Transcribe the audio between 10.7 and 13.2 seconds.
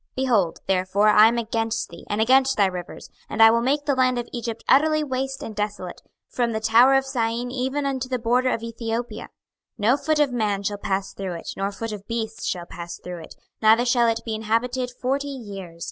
pass through it, nor foot of beast shall pass through